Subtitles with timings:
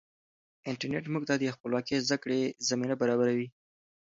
[0.69, 3.47] انټرنیټ موږ ته د خپلواکې زده کړې زمینه برابروي.